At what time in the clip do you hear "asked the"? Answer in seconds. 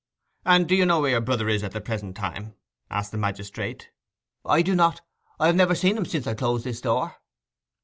2.89-3.19